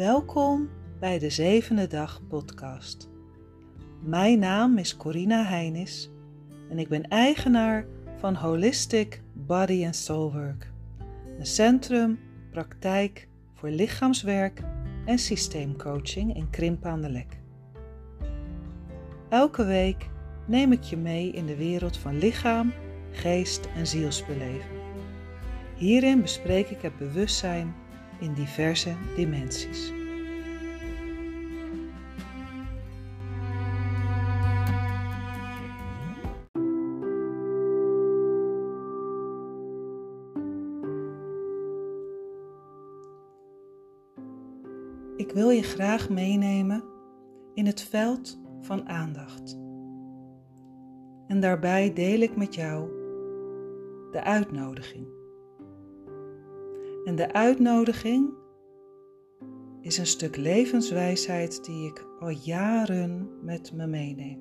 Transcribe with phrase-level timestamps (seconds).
[0.00, 0.68] Welkom
[1.00, 3.10] bij de Zevende Dag Podcast.
[4.02, 6.10] Mijn naam is Corina Heinis
[6.70, 7.86] en ik ben eigenaar
[8.16, 10.72] van Holistic Body and Soul Work,
[11.38, 12.18] een centrum,
[12.50, 14.62] praktijk voor lichaamswerk
[15.04, 17.40] en systeemcoaching in Krimp aan de Lek.
[19.28, 20.10] Elke week
[20.46, 22.72] neem ik je mee in de wereld van lichaam,
[23.10, 24.80] geest en zielsbeleving.
[25.76, 27.74] Hierin bespreek ik het bewustzijn
[28.20, 29.92] in diverse dimensies.
[45.16, 46.84] Ik wil je graag meenemen
[47.54, 49.58] in het veld van aandacht.
[51.26, 52.88] En daarbij deel ik met jou
[54.10, 55.19] de uitnodiging.
[57.04, 58.34] En de uitnodiging
[59.80, 64.40] is een stuk levenswijsheid die ik al jaren met me meeneem,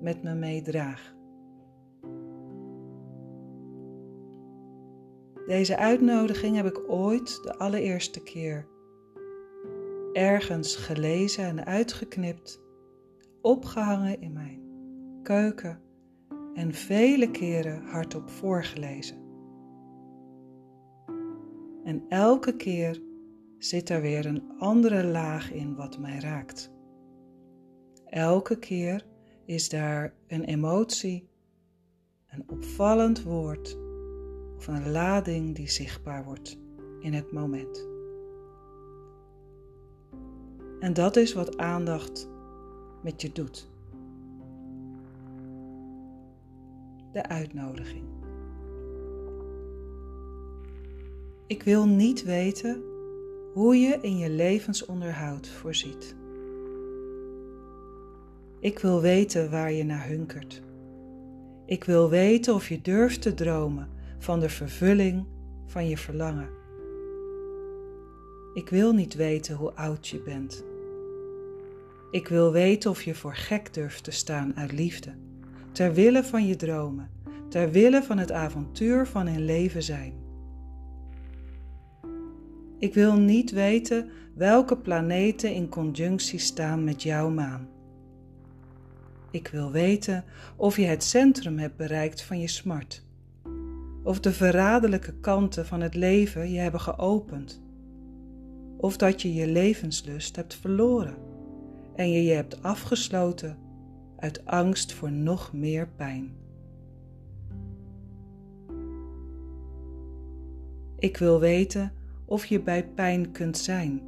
[0.00, 1.14] met me meedraag.
[5.46, 8.68] Deze uitnodiging heb ik ooit de allereerste keer
[10.12, 12.60] ergens gelezen en uitgeknipt,
[13.40, 14.62] opgehangen in mijn
[15.22, 15.80] keuken
[16.54, 19.29] en vele keren hardop voorgelezen.
[21.90, 23.02] En elke keer
[23.58, 26.72] zit er weer een andere laag in wat mij raakt.
[28.04, 29.06] Elke keer
[29.44, 31.28] is daar een emotie,
[32.26, 33.78] een opvallend woord
[34.56, 36.58] of een lading die zichtbaar wordt
[37.00, 37.88] in het moment.
[40.80, 42.28] En dat is wat aandacht
[43.02, 43.70] met je doet.
[47.12, 48.19] De uitnodiging.
[51.50, 52.82] Ik wil niet weten
[53.52, 56.16] hoe je in je levensonderhoud voorziet.
[58.60, 60.62] Ik wil weten waar je naar hunkert.
[61.66, 65.26] Ik wil weten of je durft te dromen van de vervulling
[65.66, 66.48] van je verlangen.
[68.54, 70.64] Ik wil niet weten hoe oud je bent.
[72.10, 75.14] Ik wil weten of je voor gek durft te staan uit liefde,
[75.72, 77.10] ter wille van je dromen,
[77.48, 80.19] ter wille van het avontuur van in leven zijn.
[82.80, 87.68] Ik wil niet weten welke planeten in conjunctie staan met jouw maan.
[89.30, 90.24] Ik wil weten
[90.56, 93.04] of je het centrum hebt bereikt van je smart,
[94.02, 97.62] of de verraderlijke kanten van het leven je hebben geopend,
[98.76, 101.16] of dat je je levenslust hebt verloren
[101.94, 103.58] en je je hebt afgesloten
[104.16, 106.32] uit angst voor nog meer pijn.
[110.98, 111.92] Ik wil weten
[112.30, 114.02] of je bij pijn kunt zijn,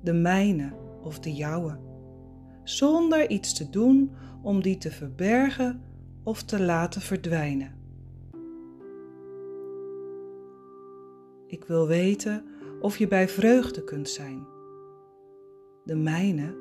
[0.00, 0.72] de mijne
[1.02, 1.78] of de jouwe,
[2.64, 4.10] zonder iets te doen
[4.42, 5.82] om die te verbergen
[6.22, 7.74] of te laten verdwijnen.
[11.46, 12.44] Ik wil weten
[12.80, 14.46] of je bij vreugde kunt zijn,
[15.84, 16.56] de mijne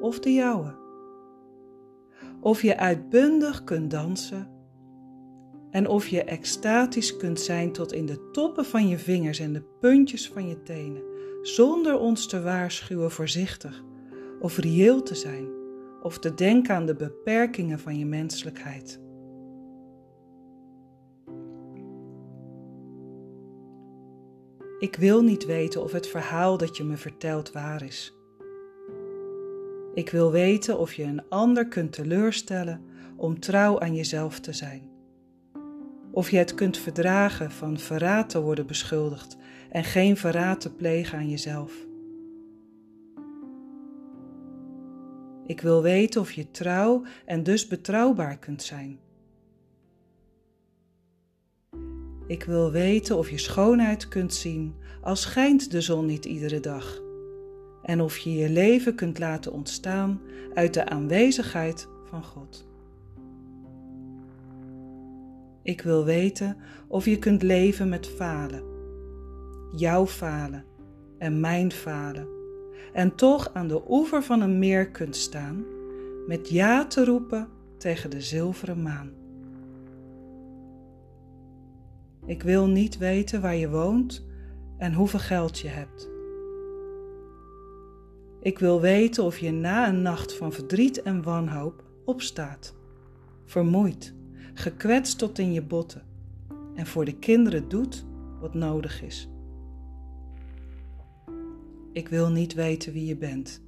[0.00, 0.74] of de jouwe.
[2.40, 4.55] Of je uitbundig kunt dansen
[5.70, 9.62] en of je extatisch kunt zijn tot in de toppen van je vingers en de
[9.80, 11.02] puntjes van je tenen,
[11.42, 13.84] zonder ons te waarschuwen voorzichtig
[14.40, 15.48] of reëel te zijn
[16.02, 19.00] of te denken aan de beperkingen van je menselijkheid.
[24.78, 28.14] Ik wil niet weten of het verhaal dat je me vertelt waar is.
[29.94, 32.84] Ik wil weten of je een ander kunt teleurstellen
[33.16, 34.95] om trouw aan jezelf te zijn.
[36.16, 39.36] Of je het kunt verdragen van verraad te worden beschuldigd
[39.70, 41.72] en geen verraad te plegen aan jezelf.
[45.46, 48.98] Ik wil weten of je trouw en dus betrouwbaar kunt zijn.
[52.26, 57.00] Ik wil weten of je schoonheid kunt zien als schijnt de zon niet iedere dag.
[57.82, 60.20] En of je je leven kunt laten ontstaan
[60.54, 62.75] uit de aanwezigheid van God.
[65.66, 66.56] Ik wil weten
[66.88, 68.62] of je kunt leven met falen.
[69.76, 70.64] Jouw falen
[71.18, 72.28] en mijn falen.
[72.92, 75.64] En toch aan de oever van een meer kunt staan
[76.26, 77.48] met ja te roepen
[77.78, 79.10] tegen de zilveren maan.
[82.26, 84.26] Ik wil niet weten waar je woont
[84.78, 86.10] en hoeveel geld je hebt.
[88.40, 92.74] Ik wil weten of je na een nacht van verdriet en wanhoop opstaat,
[93.44, 94.14] vermoeid,
[94.58, 96.02] gekwetst tot in je botten
[96.74, 98.04] en voor de kinderen doet
[98.40, 99.28] wat nodig is.
[101.92, 103.62] Ik wil niet weten wie je bent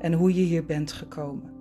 [0.00, 1.52] en hoe je hier bent gekomen.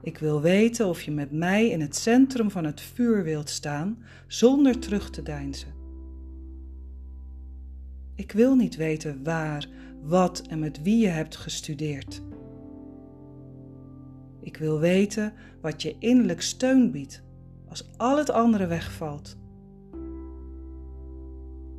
[0.00, 3.98] Ik wil weten of je met mij in het centrum van het vuur wilt staan
[4.26, 5.74] zonder terug te deinzen.
[8.14, 9.68] Ik wil niet weten waar,
[10.02, 12.22] wat en met wie je hebt gestudeerd.
[14.46, 17.22] Ik wil weten wat je innerlijk steun biedt
[17.68, 19.36] als al het andere wegvalt.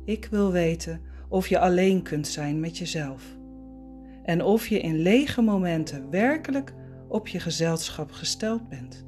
[0.04, 3.36] Ik wil weten of je alleen kunt zijn met jezelf
[4.22, 6.74] en of je in lege momenten werkelijk
[7.08, 9.06] op je gezelschap gesteld bent.